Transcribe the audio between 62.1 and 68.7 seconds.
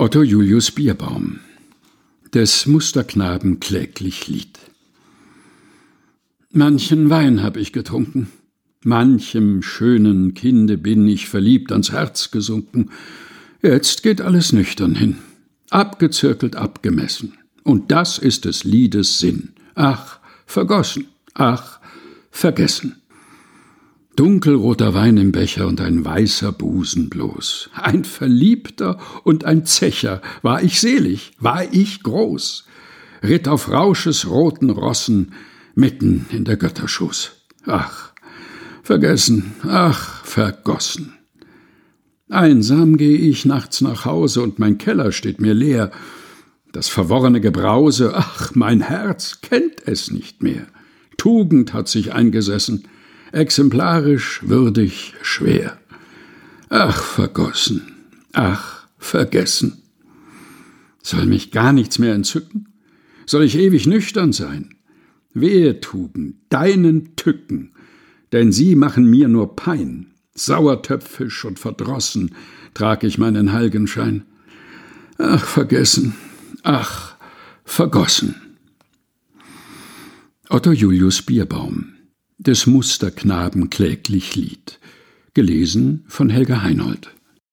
entzücken? Soll ich ewig nüchtern sein? Wehe, Tugend, deinen Tücken, denn